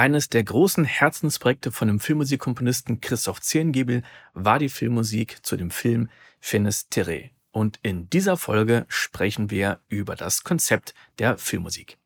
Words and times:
Eines 0.00 0.30
der 0.30 0.42
großen 0.42 0.86
Herzensprojekte 0.86 1.70
von 1.72 1.86
dem 1.86 2.00
Filmmusikkomponisten 2.00 3.02
Christoph 3.02 3.42
Zierengiebel 3.42 4.02
war 4.32 4.58
die 4.58 4.70
Filmmusik 4.70 5.44
zu 5.44 5.58
dem 5.58 5.70
Film 5.70 6.08
Finisterre. 6.38 7.28
Und 7.50 7.78
in 7.82 8.08
dieser 8.08 8.38
Folge 8.38 8.86
sprechen 8.88 9.50
wir 9.50 9.80
über 9.90 10.16
das 10.16 10.42
Konzept 10.42 10.94
der 11.18 11.36
Filmmusik. 11.36 11.98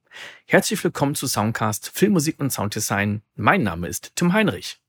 Herzlich 0.44 0.82
willkommen 0.82 1.14
zu 1.14 1.28
Soundcast 1.28 1.88
Filmmusik 1.88 2.40
und 2.40 2.50
Sounddesign. 2.50 3.22
Mein 3.36 3.62
Name 3.62 3.86
ist 3.86 4.16
Tim 4.16 4.32
Heinrich. 4.32 4.80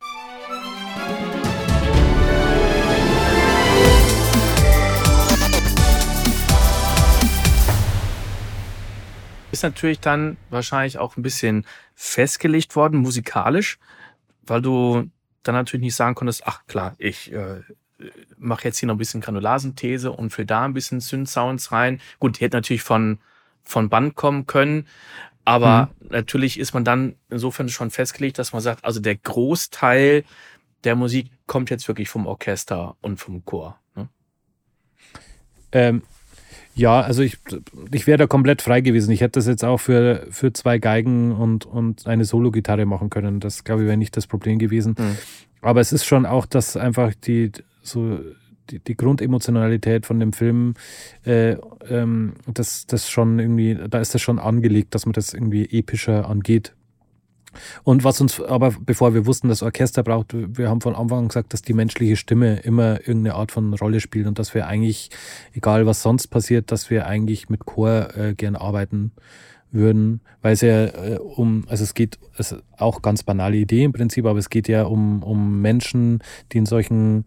Natürlich 9.66 10.00
dann 10.00 10.38
wahrscheinlich 10.50 10.98
auch 10.98 11.18
ein 11.18 11.24
bisschen 11.24 11.66
festgelegt 11.94 12.76
worden, 12.76 13.00
musikalisch, 13.00 13.80
weil 14.44 14.62
du 14.62 15.10
dann 15.44 15.56
natürlich 15.56 15.84
nicht 15.84 15.96
sagen 15.96 16.16
konntest, 16.16 16.44
ach 16.46 16.66
klar, 16.68 16.96
ich 16.98 17.32
äh, 17.32 17.62
mache 18.38 18.66
jetzt 18.66 18.80
hier 18.80 18.88
noch 18.88 18.96
ein 18.96 19.00
bisschen 19.00 19.22
Granularsynthese 19.22 20.12
und 20.12 20.32
für 20.32 20.46
da 20.46 20.66
ein 20.66 20.74
bisschen 20.74 21.00
Synth-Sounds 21.00 21.72
rein. 21.72 22.02
Gut, 22.20 22.40
die 22.40 22.44
hätte 22.44 22.58
natürlich 22.58 22.84
von, 22.84 23.20
von 23.64 23.90
Band 23.90 24.16
kommen 24.16 24.46
können, 24.48 24.88
aber 25.46 25.90
mhm. 26.00 26.08
natürlich 26.10 26.60
ist 26.60 26.74
man 26.74 26.84
dann 26.84 27.16
insofern 27.30 27.70
schon 27.70 27.92
festgelegt, 27.92 28.40
dass 28.40 28.54
man 28.54 28.62
sagt, 28.62 28.84
also 28.84 29.00
der 29.00 29.16
Großteil 29.16 30.24
der 30.84 30.96
Musik 30.96 31.32
kommt 31.48 31.70
jetzt 31.70 31.88
wirklich 31.88 32.10
vom 32.10 32.28
Orchester 32.28 32.96
und 33.02 33.18
vom 33.18 33.44
Chor. 33.46 33.80
Ne? 33.96 34.10
Ähm, 35.72 36.04
ja, 36.76 37.00
also 37.02 37.22
ich, 37.22 37.38
ich 37.92 38.06
wäre 38.06 38.18
da 38.18 38.28
komplett 38.28 38.62
frei 38.62 38.82
gewesen. 38.82 39.12
Ich 39.12 39.22
hätte 39.22 39.40
das 39.40 39.48
jetzt 39.48 39.64
auch 39.64 39.78
für, 39.78 40.28
für 40.30 40.52
zwei 40.52 40.78
Geigen 40.78 41.32
und, 41.32 41.66
und 41.66 42.06
eine 42.06 42.26
Solo-Gitarre 42.26 42.86
machen 42.86 43.10
können. 43.10 43.40
Das, 43.40 43.64
glaube 43.64 43.84
ich, 43.84 43.88
wäre 43.88 43.98
nicht 43.98 44.16
das 44.18 44.28
Problem 44.28 44.60
gewesen. 44.60 44.96
Mhm. 44.98 45.18
Aber 45.62 45.80
es 45.80 45.94
ist 45.94 46.06
schon 46.06 46.26
auch, 46.26 46.46
dass 46.46 46.76
einfach 46.76 47.14
die, 47.16 47.52
so 47.82 48.20
die, 48.70 48.80
die 48.80 48.98
Grundemotionalität 48.98 50.06
von 50.06 50.20
dem 50.20 50.34
Film, 50.34 50.74
äh, 51.26 51.56
ähm, 51.90 52.34
das, 52.46 52.86
das 52.88 53.10
schon 53.10 53.40
irgendwie, 53.40 53.78
da 53.90 54.00
ist 54.00 54.14
das 54.14 54.22
schon 54.22 54.38
angelegt, 54.38 54.96
dass 54.96 55.06
man 55.06 55.14
das 55.14 55.34
irgendwie 55.34 55.66
epischer 55.72 56.30
angeht. 56.30 56.74
Und 57.84 58.04
was 58.04 58.22
uns 58.22 58.42
aber, 58.42 58.74
bevor 58.80 59.14
wir 59.14 59.26
wussten, 59.26 59.50
dass 59.50 59.64
Orchester 59.64 60.04
braucht, 60.04 60.34
wir 60.34 60.70
haben 60.70 60.82
von 60.82 60.96
Anfang 60.96 61.20
an 61.20 61.28
gesagt, 61.28 61.54
dass 61.54 61.62
die 61.62 61.74
menschliche 61.74 62.16
Stimme 62.16 62.58
immer 62.58 63.00
irgendeine 63.00 63.36
Art 63.36 63.52
von 63.52 63.74
Rolle 63.74 64.00
spielt 64.00 64.28
und 64.28 64.40
dass 64.40 64.54
wir 64.54 64.68
eigentlich, 64.68 65.10
egal 65.54 65.86
was 65.86 66.02
sonst 66.02 66.28
passiert, 66.28 66.72
dass 66.72 66.90
wir 66.90 67.08
eigentlich 67.08 67.50
mit 67.50 67.66
Chor 67.66 68.16
äh, 68.16 68.34
gern 68.36 68.56
arbeiten 68.56 69.12
würden, 69.72 70.22
weil 70.42 70.54
es 70.54 70.62
ja 70.62 70.86
äh, 70.86 71.20
um, 71.20 71.66
also 71.68 71.84
es 71.84 71.94
geht, 71.94 72.18
es 72.38 72.52
ist 72.52 72.64
auch 72.78 73.02
ganz 73.02 73.24
banale 73.24 73.58
Idee 73.58 73.84
im 73.84 73.94
Prinzip, 73.94 74.26
aber 74.26 74.40
es 74.40 74.50
geht 74.50 74.68
ja 74.68 74.84
um, 74.84 75.22
um 75.22 75.62
Menschen, 75.62 76.20
die 76.52 76.58
in 76.58 76.66
solchen 76.66 77.26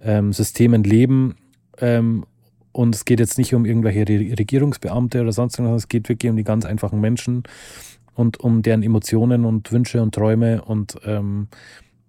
ähm, 0.00 0.32
Systemen 0.32 0.84
leben. 0.84 1.36
Ähm, 1.78 2.24
und 2.72 2.94
es 2.94 3.06
geht 3.06 3.20
jetzt 3.20 3.38
nicht 3.38 3.54
um 3.54 3.64
irgendwelche 3.64 4.06
Regierungsbeamte 4.06 5.22
oder 5.22 5.32
sonst 5.32 5.58
irgendwas, 5.58 5.84
es 5.84 5.88
geht 5.88 6.08
wirklich 6.10 6.30
um 6.30 6.36
die 6.36 6.44
ganz 6.44 6.66
einfachen 6.66 7.00
Menschen 7.00 7.44
und 8.16 8.40
um 8.40 8.62
deren 8.62 8.82
Emotionen 8.82 9.44
und 9.44 9.70
Wünsche 9.70 10.02
und 10.02 10.14
Träume. 10.14 10.62
Und 10.64 10.96
ähm, 11.04 11.48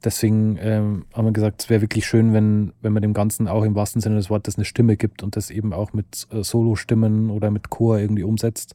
deswegen 0.04 0.58
ähm, 0.60 1.06
haben 1.14 1.26
wir 1.26 1.34
gesagt, 1.34 1.62
es 1.62 1.70
wäre 1.70 1.82
wirklich 1.82 2.08
schön, 2.08 2.34
wenn, 2.34 2.74
wenn 2.82 2.94
man 2.94 3.02
dem 3.02 3.14
Ganzen 3.14 3.48
auch 3.48 3.64
im 3.64 3.76
wahrsten 3.76 4.02
Sinne 4.02 4.16
des 4.16 4.30
Wortes 4.30 4.56
eine 4.56 4.66
Stimme 4.66 4.96
gibt 4.96 5.22
und 5.22 5.36
das 5.36 5.50
eben 5.50 5.74
auch 5.74 5.94
mit 5.94 6.28
äh, 6.32 6.44
Solo-Stimmen 6.44 7.30
oder 7.30 7.52
mit 7.52 7.70
Chor 7.70 8.00
irgendwie 8.00 8.24
umsetzt. 8.24 8.74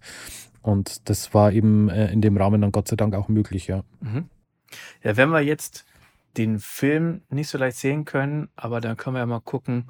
Und 0.61 1.09
das 1.09 1.33
war 1.33 1.53
eben 1.53 1.89
äh, 1.89 2.13
in 2.13 2.21
dem 2.21 2.37
Rahmen 2.37 2.61
dann 2.61 2.71
Gott 2.71 2.89
sei 2.89 2.97
Dank 2.97 3.15
auch 3.15 3.29
möglich, 3.29 3.67
ja. 3.67 3.83
Mhm. 4.01 4.27
Ja, 5.03 5.17
wenn 5.17 5.31
wir 5.31 5.41
jetzt 5.41 5.87
den 6.37 6.61
Film 6.61 7.23
nicht 7.31 7.49
so 7.49 7.59
leicht 7.59 7.79
sehen 7.79 8.05
können, 8.05 8.49
aber 8.57 8.81
dann 8.81 8.97
können 8.97 9.17
wir 9.17 9.21
ja 9.21 9.27
mal 9.27 9.41
gucken, 9.41 9.87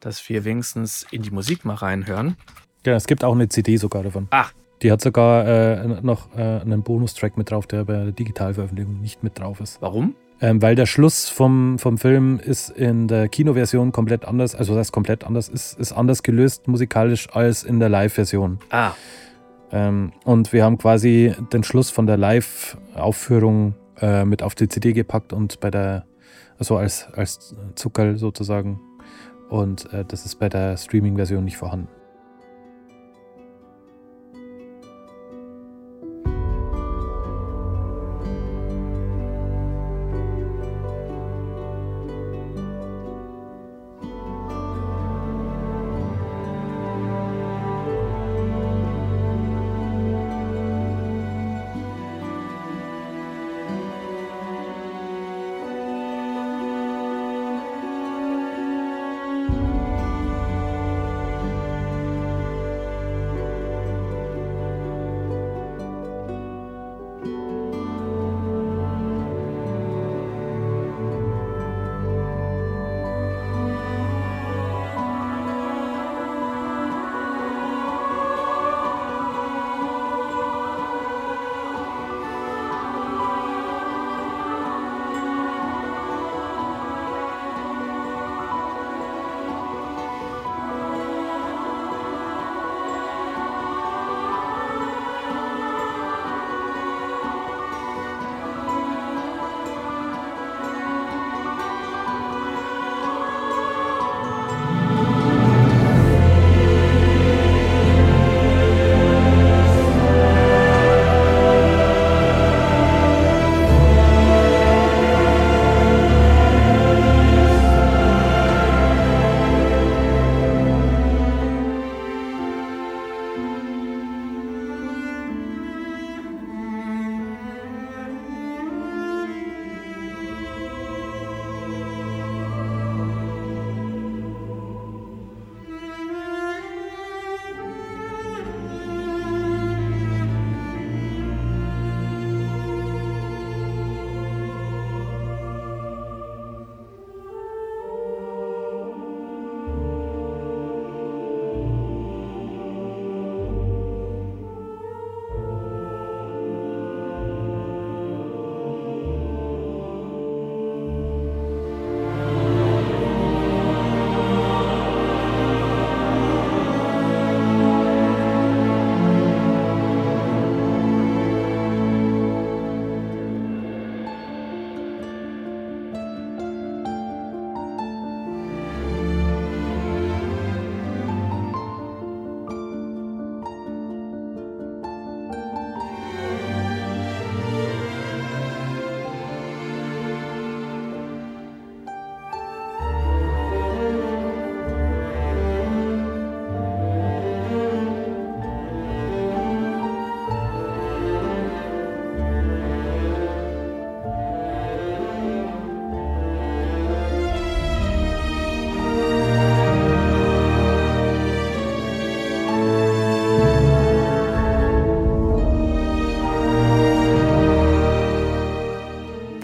dass 0.00 0.28
wir 0.28 0.44
wenigstens 0.44 1.06
in 1.10 1.22
die 1.22 1.30
Musik 1.30 1.64
mal 1.64 1.74
reinhören. 1.74 2.36
Ja, 2.84 2.94
es 2.94 3.06
gibt 3.06 3.22
auch 3.22 3.34
eine 3.34 3.48
CD 3.48 3.76
sogar 3.76 4.02
davon. 4.02 4.28
Ach, 4.30 4.52
die 4.82 4.90
hat 4.90 5.00
sogar 5.00 5.46
äh, 5.46 5.86
noch 6.02 6.34
äh, 6.36 6.60
einen 6.60 6.82
Bonustrack 6.82 7.36
mit 7.36 7.50
drauf, 7.50 7.66
der 7.66 7.84
bei 7.84 7.92
der 7.92 8.12
Digitalveröffentlichung 8.12 9.00
nicht 9.00 9.22
mit 9.22 9.38
drauf 9.38 9.60
ist. 9.60 9.80
Warum? 9.80 10.14
Ähm, 10.42 10.62
weil 10.62 10.74
der 10.74 10.86
Schluss 10.86 11.28
vom, 11.28 11.78
vom 11.78 11.98
Film 11.98 12.40
ist 12.42 12.70
in 12.70 13.08
der 13.08 13.28
Kinoversion 13.28 13.92
komplett 13.92 14.24
anders, 14.24 14.54
also 14.54 14.72
das 14.72 14.86
heißt 14.86 14.92
komplett 14.92 15.24
anders, 15.24 15.50
ist, 15.50 15.78
ist 15.78 15.92
anders 15.92 16.22
gelöst 16.22 16.66
musikalisch 16.66 17.28
als 17.32 17.62
in 17.62 17.78
der 17.78 17.90
Live-Version. 17.90 18.58
Ah. 18.70 18.92
Ähm, 19.70 20.12
und 20.24 20.52
wir 20.54 20.64
haben 20.64 20.78
quasi 20.78 21.34
den 21.52 21.62
Schluss 21.62 21.90
von 21.90 22.06
der 22.06 22.16
Live-Aufführung 22.16 23.74
äh, 24.00 24.24
mit 24.24 24.42
auf 24.42 24.54
die 24.54 24.68
CD 24.68 24.94
gepackt 24.94 25.34
und 25.34 25.60
bei 25.60 25.70
der, 25.70 26.06
also 26.58 26.78
als, 26.78 27.06
als 27.12 27.54
Zuckerl 27.74 28.16
sozusagen. 28.16 28.80
Und 29.50 29.92
äh, 29.92 30.04
das 30.06 30.24
ist 30.24 30.36
bei 30.36 30.48
der 30.48 30.78
Streaming-Version 30.78 31.44
nicht 31.44 31.58
vorhanden. 31.58 31.88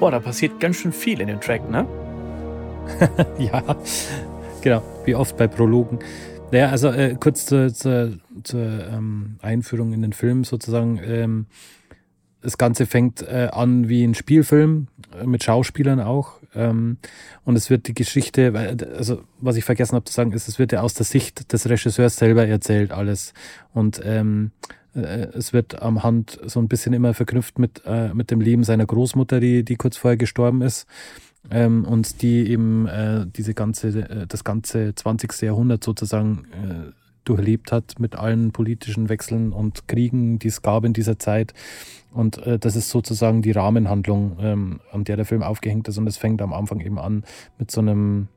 Boah, 0.07 0.13
da 0.13 0.21
passiert 0.21 0.61
ganz 0.61 0.77
schön 0.77 0.93
viel 0.93 1.21
in 1.21 1.27
dem 1.27 1.41
Track, 1.41 1.69
ne? 1.69 1.85
ja, 3.41 3.61
genau, 4.63 4.81
wie 5.05 5.17
oft 5.17 5.37
bei 5.37 5.49
Prologen. 5.49 5.99
Naja, 6.53 6.69
also 6.69 6.91
äh, 6.91 7.17
kurz 7.19 7.45
zur, 7.45 7.75
zur, 7.75 8.13
zur 8.45 8.87
ähm, 8.87 9.41
Einführung 9.43 9.93
in 9.93 10.03
den 10.03 10.13
Film 10.13 10.45
sozusagen. 10.45 11.01
Ähm, 11.05 11.47
das 12.41 12.57
Ganze 12.57 12.87
fängt 12.87 13.23
äh, 13.23 13.49
an 13.51 13.89
wie 13.89 14.05
ein 14.05 14.15
Spielfilm, 14.15 14.87
äh, 15.21 15.27
mit 15.27 15.43
Schauspielern 15.43 15.99
auch. 15.99 16.35
Ähm, 16.55 16.99
und 17.45 17.57
es 17.57 17.69
wird 17.69 17.89
die 17.89 17.95
Geschichte, 17.95 18.77
also 18.97 19.25
was 19.41 19.57
ich 19.57 19.65
vergessen 19.65 19.97
habe 19.97 20.05
zu 20.05 20.13
sagen, 20.13 20.31
ist, 20.31 20.47
es 20.47 20.61
wird 20.61 20.71
ja 20.71 20.83
aus 20.83 20.95
der 20.95 21.05
Sicht 21.05 21.53
des 21.53 21.69
Regisseurs 21.69 22.15
selber 22.15 22.47
erzählt 22.47 22.93
alles. 22.93 23.35
Und 23.75 24.01
ähm, 24.05 24.53
äh, 24.63 24.69
es 24.97 25.53
wird 25.53 25.83
am 25.83 26.03
Hand 26.03 26.39
so 26.45 26.61
ein 26.61 26.69
bisschen 26.69 26.93
immer 26.93 27.15
verknüpft 27.15 27.59
mit, 27.59 27.83
äh, 27.85 28.15
mit 28.15 28.31
dem 28.31 28.41
Leben 28.41 28.65
seiner 28.65 28.87
Großmutter, 28.87 29.41
die, 29.41 29.65
die 29.65 29.77
kurz 29.77 29.97
vorher 29.97 30.17
gestorben 30.17 30.63
ist. 30.63 30.87
Ähm, 31.51 31.85
und 31.85 32.23
die 32.23 32.51
eben 32.51 32.89
äh, 32.89 33.27
diese 33.27 33.55
ganze, 33.55 33.89
äh, 33.89 34.27
das 34.27 34.43
ganze 34.43 34.95
20. 34.95 35.43
Jahrhundert 35.43 35.85
sozusagen 35.85 36.45
äh, 36.53 36.93
durchlebt 37.27 37.73
hat 37.73 37.99
mit 37.99 38.17
allen 38.17 38.53
politischen 38.53 39.09
Wechseln 39.09 39.53
und 39.53 39.87
Kriegen, 39.89 40.39
die 40.39 40.49
es 40.49 40.63
gab 40.63 40.85
in 40.85 40.93
dieser 40.93 41.19
Zeit. 41.19 41.55
Und 42.13 42.39
äh, 42.39 42.59
das 42.59 42.77
ist 42.77 42.89
sozusagen 42.89 43.43
die 43.43 43.53
Rahmenhandlung, 43.53 44.39
ähm, 44.41 44.81
an 44.91 45.05
der 45.05 45.17
der 45.17 45.25
Film 45.25 45.43
aufgehängt 45.43 45.87
ist. 45.89 45.99
Und 45.99 46.07
es 46.07 46.17
fängt 46.17 46.41
am 46.41 46.53
Anfang 46.53 46.81
eben 46.81 46.99
an 46.99 47.25
mit 47.59 47.71
so 47.71 47.81
einem, 47.81 48.29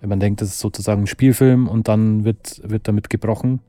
wenn 0.00 0.08
man 0.08 0.20
denkt, 0.20 0.40
das 0.40 0.48
ist 0.48 0.60
sozusagen 0.60 1.02
ein 1.02 1.06
Spielfilm 1.06 1.68
und 1.68 1.88
dann 1.88 2.24
wird, 2.24 2.62
wird 2.64 2.88
damit 2.88 3.10
gebrochen. 3.10 3.60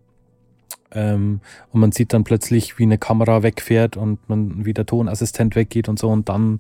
Ähm, 0.94 1.42
und 1.72 1.80
man 1.80 1.92
sieht 1.92 2.14
dann 2.14 2.24
plötzlich, 2.24 2.78
wie 2.78 2.84
eine 2.84 2.98
Kamera 2.98 3.44
wegfährt 3.44 3.98
und 3.98 4.28
man, 4.30 4.66
wie 4.66 4.74
der 4.74 4.86
Tonassistent 4.86 5.56
weggeht 5.56 5.90
und 5.90 6.00
so. 6.00 6.10
Und 6.10 6.30
dann 6.30 6.60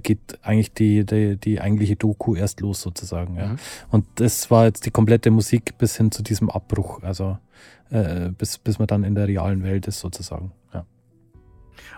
geht 0.00 0.38
eigentlich 0.42 0.72
die, 0.72 1.04
die, 1.04 1.36
die 1.36 1.60
eigentliche 1.60 1.96
Doku 1.96 2.34
erst 2.34 2.60
los 2.60 2.80
sozusagen. 2.80 3.36
Ja. 3.36 3.46
Mhm. 3.48 3.58
Und 3.90 4.06
das 4.16 4.50
war 4.50 4.64
jetzt 4.64 4.86
die 4.86 4.90
komplette 4.90 5.30
Musik 5.30 5.76
bis 5.78 5.96
hin 5.96 6.10
zu 6.10 6.22
diesem 6.22 6.48
Abbruch, 6.48 7.02
also 7.02 7.38
äh, 7.90 8.30
bis, 8.30 8.58
bis 8.58 8.78
man 8.78 8.86
dann 8.86 9.04
in 9.04 9.14
der 9.14 9.28
realen 9.28 9.62
Welt 9.64 9.86
ist 9.86 10.00
sozusagen. 10.00 10.52
Ja. 10.72 10.86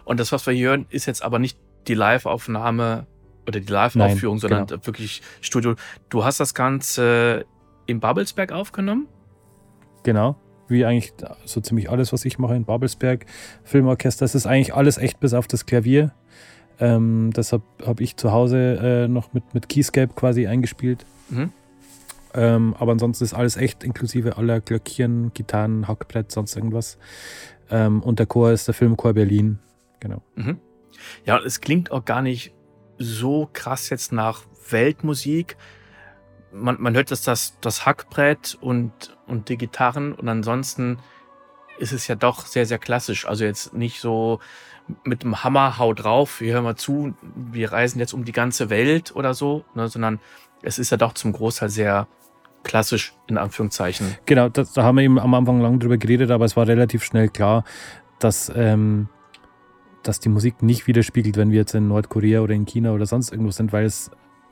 Und 0.04 0.20
das, 0.20 0.32
was 0.32 0.46
wir 0.46 0.54
hören, 0.54 0.86
ist 0.90 1.06
jetzt 1.06 1.22
aber 1.22 1.38
nicht 1.38 1.58
die 1.86 1.94
Live-Aufnahme 1.94 3.06
oder 3.46 3.60
die 3.60 3.70
Live-Aufführung, 3.70 4.38
sondern 4.38 4.66
genau. 4.66 4.86
wirklich 4.86 5.22
Studio. 5.40 5.74
Du 6.08 6.24
hast 6.24 6.40
das 6.40 6.54
Ganze 6.54 7.44
in 7.86 8.00
Babelsberg 8.00 8.52
aufgenommen? 8.52 9.06
Genau 10.02 10.36
wie 10.68 10.84
eigentlich 10.84 11.12
so 11.44 11.60
ziemlich 11.60 11.90
alles, 11.90 12.12
was 12.12 12.24
ich 12.24 12.38
mache 12.38 12.54
in 12.54 12.64
Babelsberg, 12.64 13.26
Filmorchester. 13.62 14.24
Es 14.24 14.34
ist 14.34 14.46
eigentlich 14.46 14.74
alles 14.74 14.98
echt 14.98 15.20
bis 15.20 15.34
auf 15.34 15.46
das 15.46 15.66
Klavier. 15.66 16.12
Ähm, 16.80 17.30
deshalb 17.34 17.62
habe 17.86 18.02
ich 18.02 18.16
zu 18.16 18.32
Hause 18.32 19.04
äh, 19.04 19.08
noch 19.08 19.32
mit, 19.32 19.54
mit 19.54 19.68
Keyscape 19.68 20.12
quasi 20.14 20.46
eingespielt. 20.46 21.06
Mhm. 21.30 21.52
Ähm, 22.34 22.74
aber 22.78 22.92
ansonsten 22.92 23.22
ist 23.24 23.34
alles 23.34 23.56
echt, 23.56 23.84
inklusive 23.84 24.36
aller 24.36 24.60
Glöckchen, 24.60 25.32
Gitarren, 25.34 25.86
Hackbrett, 25.86 26.32
sonst 26.32 26.56
irgendwas. 26.56 26.98
Ähm, 27.70 28.02
und 28.02 28.18
der 28.18 28.26
Chor 28.26 28.50
ist 28.50 28.66
der 28.66 28.74
Filmchor 28.74 29.12
Berlin. 29.12 29.60
Genau. 30.00 30.20
Mhm. 30.34 30.58
Ja, 31.24 31.38
es 31.38 31.60
klingt 31.60 31.92
auch 31.92 32.04
gar 32.04 32.22
nicht 32.22 32.52
so 32.98 33.48
krass 33.52 33.88
jetzt 33.90 34.12
nach 34.12 34.42
Weltmusik. 34.70 35.56
Man, 36.52 36.80
man 36.80 36.94
hört, 36.94 37.10
dass 37.10 37.22
das, 37.22 37.58
das 37.60 37.86
Hackbrett 37.86 38.56
und, 38.60 39.13
und 39.26 39.48
die 39.48 39.56
Gitarren 39.56 40.12
und 40.12 40.28
ansonsten 40.28 40.98
ist 41.78 41.92
es 41.92 42.06
ja 42.06 42.14
doch 42.14 42.46
sehr, 42.46 42.66
sehr 42.66 42.78
klassisch. 42.78 43.26
Also 43.26 43.44
jetzt 43.44 43.74
nicht 43.74 44.00
so 44.00 44.40
mit 45.02 45.22
dem 45.22 45.42
Hammer, 45.42 45.78
hau 45.78 45.94
drauf, 45.94 46.40
wir 46.40 46.54
hören 46.54 46.64
mal 46.64 46.76
zu, 46.76 47.14
wir 47.34 47.72
reisen 47.72 47.98
jetzt 47.98 48.12
um 48.12 48.24
die 48.24 48.32
ganze 48.32 48.70
Welt 48.70 49.14
oder 49.16 49.34
so, 49.34 49.64
ne, 49.74 49.88
sondern 49.88 50.20
es 50.62 50.78
ist 50.78 50.90
ja 50.90 50.96
doch 50.96 51.14
zum 51.14 51.32
Großteil 51.32 51.70
sehr 51.70 52.06
klassisch, 52.62 53.14
in 53.26 53.38
Anführungszeichen. 53.38 54.16
Genau, 54.26 54.48
das, 54.48 54.72
da 54.72 54.82
haben 54.82 54.96
wir 54.96 55.04
eben 55.04 55.18
am 55.18 55.34
Anfang 55.34 55.60
lang 55.60 55.78
drüber 55.78 55.98
geredet, 55.98 56.30
aber 56.30 56.44
es 56.44 56.56
war 56.56 56.66
relativ 56.66 57.04
schnell 57.04 57.28
klar, 57.28 57.64
dass, 58.18 58.50
ähm, 58.54 59.08
dass 60.02 60.20
die 60.20 60.28
Musik 60.28 60.62
nicht 60.62 60.86
widerspiegelt, 60.86 61.36
wenn 61.36 61.50
wir 61.50 61.58
jetzt 61.58 61.74
in 61.74 61.88
Nordkorea 61.88 62.40
oder 62.40 62.54
in 62.54 62.64
China 62.64 62.92
oder 62.92 63.06
sonst 63.06 63.32
irgendwo 63.32 63.52
sind, 63.52 63.72
weil 63.72 63.84
es 63.84 64.10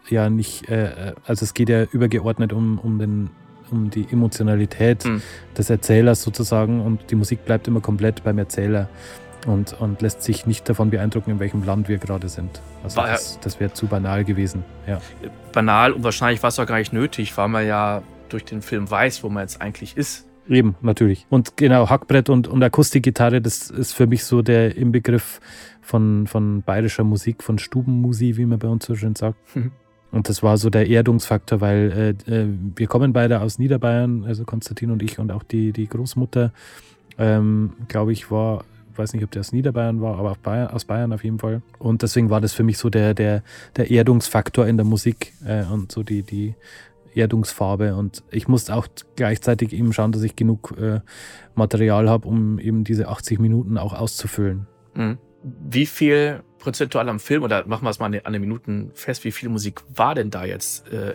ja 0.08 0.28
nicht, 0.30 0.68
äh, 0.68 1.10
äh 1.10 1.14
also 1.24 1.44
es 1.44 1.54
geht 1.54 1.68
ja 1.68 1.84
übergeordnet 1.84 2.52
um, 2.52 2.78
um 2.78 2.98
den 2.98 3.30
um 3.72 3.90
die 3.90 4.06
Emotionalität 4.10 5.04
mhm. 5.04 5.22
des 5.56 5.70
Erzählers 5.70 6.22
sozusagen 6.22 6.80
und 6.80 7.10
die 7.10 7.14
Musik 7.14 7.44
bleibt 7.44 7.66
immer 7.68 7.80
komplett 7.80 8.22
beim 8.22 8.38
Erzähler 8.38 8.88
und, 9.46 9.80
und 9.80 10.02
lässt 10.02 10.22
sich 10.22 10.46
nicht 10.46 10.68
davon 10.68 10.90
beeindrucken, 10.90 11.30
in 11.30 11.40
welchem 11.40 11.64
Land 11.64 11.88
wir 11.88 11.98
gerade 11.98 12.28
sind. 12.28 12.62
Also 12.84 12.98
war, 12.98 13.08
das, 13.08 13.40
das 13.40 13.60
wäre 13.60 13.72
zu 13.72 13.86
banal 13.86 14.24
gewesen. 14.24 14.64
Ja. 14.86 15.00
Banal 15.52 15.92
und 15.92 16.04
wahrscheinlich 16.04 16.42
war 16.42 16.48
es 16.48 16.58
auch 16.58 16.66
gar 16.66 16.78
nicht 16.78 16.92
nötig, 16.92 17.36
weil 17.36 17.48
man 17.48 17.66
ja 17.66 18.02
durch 18.28 18.44
den 18.44 18.62
Film 18.62 18.90
weiß, 18.90 19.22
wo 19.22 19.28
man 19.28 19.42
jetzt 19.42 19.60
eigentlich 19.60 19.96
ist. 19.96 20.26
Eben, 20.48 20.74
natürlich. 20.80 21.26
Und 21.30 21.56
genau, 21.56 21.88
Hackbrett 21.88 22.28
und, 22.28 22.48
und 22.48 22.62
Akustikgitarre, 22.62 23.40
das 23.40 23.70
ist 23.70 23.92
für 23.92 24.06
mich 24.06 24.24
so 24.24 24.42
der 24.42 24.76
Inbegriff 24.76 25.40
von, 25.80 26.26
von 26.26 26.62
bayerischer 26.62 27.04
Musik, 27.04 27.42
von 27.42 27.58
Stubenmusik, 27.58 28.36
wie 28.36 28.46
man 28.46 28.58
bei 28.58 28.68
uns 28.68 28.86
so 28.86 28.94
schön 28.94 29.14
sagt. 29.14 29.38
Mhm. 29.54 29.72
Und 30.12 30.28
das 30.28 30.42
war 30.42 30.58
so 30.58 30.70
der 30.70 30.88
Erdungsfaktor, 30.88 31.60
weil 31.60 32.16
äh, 32.28 32.32
äh, 32.32 32.46
wir 32.76 32.86
kommen 32.86 33.12
beide 33.12 33.40
aus 33.40 33.58
Niederbayern, 33.58 34.24
also 34.24 34.44
Konstantin 34.44 34.90
und 34.90 35.02
ich 35.02 35.18
und 35.18 35.32
auch 35.32 35.42
die, 35.42 35.72
die 35.72 35.88
Großmutter, 35.88 36.52
ähm, 37.18 37.72
glaube 37.88 38.12
ich, 38.12 38.30
war 38.30 38.64
weiß 38.98 39.14
nicht, 39.14 39.24
ob 39.24 39.30
der 39.30 39.40
aus 39.40 39.52
Niederbayern 39.52 40.00
war, 40.00 40.18
aber 40.18 40.36
Bayern, 40.42 40.68
aus 40.68 40.84
Bayern 40.84 41.12
auf 41.12 41.24
jeden 41.24 41.38
Fall. 41.38 41.62
Und 41.78 42.02
deswegen 42.02 42.30
war 42.30 42.40
das 42.40 42.52
für 42.52 42.62
mich 42.62 42.78
so 42.78 42.90
der, 42.90 43.14
der, 43.14 43.42
der 43.76 43.90
Erdungsfaktor 43.90 44.66
in 44.66 44.76
der 44.76 44.84
Musik 44.84 45.32
äh, 45.46 45.64
und 45.64 45.92
so 45.92 46.02
die, 46.02 46.22
die 46.22 46.54
Erdungsfarbe. 47.14 47.94
Und 47.94 48.22
ich 48.30 48.48
musste 48.48 48.74
auch 48.74 48.86
gleichzeitig 49.16 49.72
eben 49.72 49.92
schauen, 49.92 50.12
dass 50.12 50.22
ich 50.22 50.36
genug 50.36 50.74
äh, 50.78 51.00
Material 51.54 52.08
habe, 52.08 52.28
um 52.28 52.58
eben 52.58 52.84
diese 52.84 53.08
80 53.08 53.38
Minuten 53.38 53.78
auch 53.78 53.94
auszufüllen. 53.94 54.66
Mhm. 54.94 55.18
Wie 55.42 55.86
viel 55.86 56.40
prozentual 56.62 57.08
am 57.08 57.20
Film, 57.20 57.42
oder 57.42 57.66
machen 57.66 57.84
wir 57.84 57.90
es 57.90 57.98
mal 57.98 58.06
an 58.24 58.32
den 58.32 58.40
Minuten 58.40 58.92
fest, 58.94 59.24
wie 59.24 59.32
viel 59.32 59.48
Musik 59.48 59.82
war 59.94 60.14
denn 60.14 60.30
da 60.30 60.44
jetzt 60.44 60.88
äh, 60.92 61.14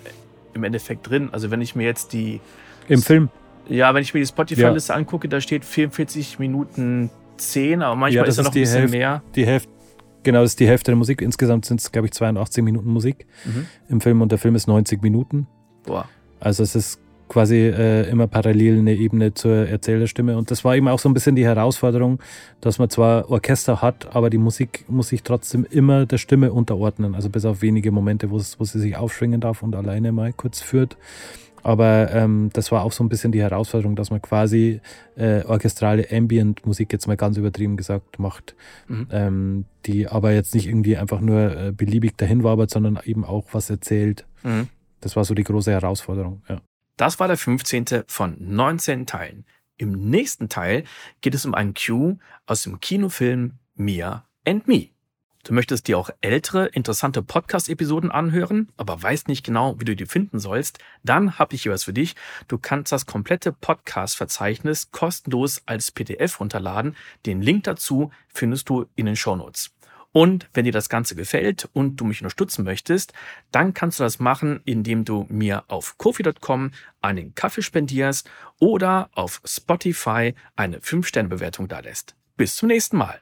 im 0.53 0.63
Endeffekt 0.63 1.09
drin? 1.09 1.29
Also 1.31 1.49
wenn 1.51 1.61
ich 1.61 1.75
mir 1.75 1.85
jetzt 1.85 2.13
die... 2.13 2.41
Im 2.89 3.01
Film? 3.01 3.29
Ja, 3.69 3.93
wenn 3.93 4.01
ich 4.01 4.13
mir 4.13 4.19
die 4.19 4.27
Spotify-Liste 4.27 4.93
ja. 4.93 4.97
angucke, 4.97 5.27
da 5.29 5.41
steht 5.41 5.65
44 5.65 6.39
Minuten 6.39 7.09
10, 7.37 7.81
aber 7.81 7.95
manchmal 7.95 8.25
ja, 8.25 8.29
ist 8.29 8.37
da 8.37 8.43
noch 8.43 8.51
ein 8.51 8.53
bisschen 8.53 8.79
Hälfte, 8.81 8.97
mehr. 8.97 9.23
Die 9.35 9.45
Hälfte, 9.45 9.69
genau, 10.23 10.41
das 10.41 10.51
ist 10.51 10.59
die 10.59 10.67
Hälfte 10.67 10.91
der 10.91 10.97
Musik. 10.97 11.21
Insgesamt 11.21 11.65
sind 11.65 11.79
es, 11.79 11.91
glaube 11.91 12.07
ich, 12.07 12.13
82 12.13 12.63
Minuten 12.63 12.89
Musik 12.89 13.25
mhm. 13.45 13.65
im 13.89 14.01
Film 14.01 14.21
und 14.21 14.31
der 14.31 14.39
Film 14.39 14.55
ist 14.55 14.67
90 14.67 15.01
Minuten. 15.01 15.47
Boah. 15.85 16.07
Also 16.39 16.63
es 16.63 16.75
ist 16.75 16.99
quasi 17.27 17.55
äh, 17.55 18.09
immer 18.09 18.27
parallel 18.27 18.79
eine 18.79 18.93
Ebene 18.93 19.33
zur 19.33 19.67
Erzählerstimme. 19.67 20.37
Und 20.37 20.51
das 20.51 20.63
war 20.63 20.75
eben 20.75 20.87
auch 20.87 20.99
so 20.99 21.09
ein 21.09 21.13
bisschen 21.13 21.35
die 21.35 21.45
Herausforderung, 21.45 22.19
dass 22.61 22.79
man 22.79 22.89
zwar 22.89 23.29
Orchester 23.29 23.81
hat, 23.81 24.15
aber 24.15 24.29
die 24.29 24.37
Musik 24.37 24.85
muss 24.87 25.09
sich 25.09 25.23
trotzdem 25.23 25.65
immer 25.69 26.05
der 26.05 26.17
Stimme 26.17 26.53
unterordnen. 26.53 27.15
Also 27.15 27.29
bis 27.29 27.45
auf 27.45 27.61
wenige 27.61 27.91
Momente, 27.91 28.31
wo, 28.31 28.37
wo 28.37 28.63
sie 28.63 28.79
sich 28.79 28.95
aufschwingen 28.95 29.41
darf 29.41 29.63
und 29.63 29.75
alleine 29.75 30.11
mal 30.11 30.33
kurz 30.33 30.61
führt. 30.61 30.97
Aber 31.63 32.13
ähm, 32.13 32.49
das 32.53 32.71
war 32.71 32.83
auch 32.83 32.93
so 32.93 33.03
ein 33.03 33.09
bisschen 33.09 33.33
die 33.33 33.41
Herausforderung, 33.41 33.97
dass 33.97 34.09
man 34.09 34.21
quasi 34.21 34.79
äh, 35.17 35.43
orchestrale 35.43 36.07
Ambient-Musik, 36.09 36.93
jetzt 36.93 37.07
mal 37.07 37.17
ganz 37.17 37.35
übertrieben 37.35 37.75
gesagt, 37.75 38.19
macht, 38.19 38.55
mhm. 38.87 39.07
ähm, 39.11 39.65
die 39.85 40.07
aber 40.07 40.31
jetzt 40.31 40.55
nicht 40.55 40.67
irgendwie 40.67 40.95
einfach 40.95 41.19
nur 41.19 41.57
äh, 41.57 41.71
beliebig 41.73 42.15
dahin 42.15 42.43
wabert, 42.43 42.69
sondern 42.69 42.99
eben 43.03 43.25
auch 43.25 43.47
was 43.51 43.69
erzählt. 43.69 44.25
Mhm. 44.43 44.69
Das 45.01 45.17
war 45.17 45.25
so 45.25 45.33
die 45.33 45.43
große 45.43 45.71
Herausforderung, 45.71 46.41
ja. 46.47 46.61
Das 46.97 47.19
war 47.19 47.27
der 47.27 47.37
15. 47.37 48.05
von 48.07 48.35
19 48.39 49.05
Teilen. 49.05 49.45
Im 49.77 50.09
nächsten 50.09 50.49
Teil 50.49 50.83
geht 51.21 51.35
es 51.35 51.45
um 51.45 51.53
einen 51.53 51.75
Cue 51.75 52.17
aus 52.47 52.63
dem 52.63 52.79
Kinofilm 52.79 53.53
Mia 53.75 54.25
and 54.45 54.67
Me. 54.67 54.89
Du 55.43 55.53
möchtest 55.53 55.87
dir 55.87 55.97
auch 55.97 56.09
ältere, 56.19 56.65
interessante 56.65 57.21
Podcast-Episoden 57.21 58.11
anhören, 58.11 58.69
aber 58.75 59.01
weißt 59.01 59.27
nicht 59.29 59.45
genau, 59.45 59.79
wie 59.79 59.85
du 59.85 59.95
die 59.95 60.07
finden 60.07 60.39
sollst, 60.39 60.79
dann 61.03 61.37
habe 61.37 61.55
ich 61.55 61.63
hier 61.63 61.71
was 61.71 61.85
für 61.85 61.93
dich. 61.93 62.15
Du 62.47 62.57
kannst 62.57 62.91
das 62.91 63.05
komplette 63.05 63.53
Podcast-Verzeichnis 63.53 64.91
kostenlos 64.91 65.61
als 65.67 65.91
PDF 65.91 66.39
runterladen. 66.39 66.97
Den 67.25 67.41
Link 67.41 67.63
dazu 67.63 68.11
findest 68.27 68.67
du 68.69 68.87
in 68.95 69.05
den 69.05 69.15
Shownotes. 69.15 69.71
Und 70.17 70.49
wenn 70.51 70.65
dir 70.65 70.71
das 70.71 70.89
Ganze 70.89 71.13
gefällt 71.13 71.69
und 71.73 71.97
du 71.97 72.03
mich 72.03 72.21
unterstützen 72.21 72.63
möchtest, 72.63 73.13
dann 73.51 73.75
kannst 73.75 73.99
du 73.99 74.03
das 74.03 74.17
machen, 74.17 74.61
indem 74.65 75.05
du 75.05 75.27
mir 75.29 75.65
auf 75.67 75.99
kofi.com 75.99 76.71
einen 77.01 77.35
Kaffee 77.35 77.61
spendierst 77.61 78.27
oder 78.59 79.11
auf 79.13 79.41
Spotify 79.45 80.33
eine 80.55 80.79
5-Sterne-Bewertung 80.79 81.67
da 81.67 81.81
lässt. 81.81 82.15
Bis 82.35 82.55
zum 82.55 82.69
nächsten 82.69 82.97
Mal. 82.97 83.21